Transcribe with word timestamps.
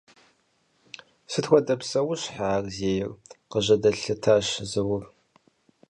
—Сыт 1.31 1.45
хуэдэ 1.49 1.75
псэущхьэ 1.79 2.41
ар 2.55 2.65
зейр?— 2.75 3.09
къыжьэдэлъэтащ 3.51 4.47
Заур. 4.71 5.03